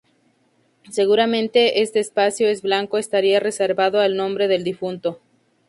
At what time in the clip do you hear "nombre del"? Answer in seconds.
4.17-4.63